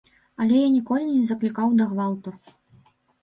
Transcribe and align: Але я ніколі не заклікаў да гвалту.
Але 0.43 0.55
я 0.61 0.69
ніколі 0.77 1.05
не 1.09 1.19
заклікаў 1.31 1.75
да 1.81 1.85
гвалту. 1.91 2.29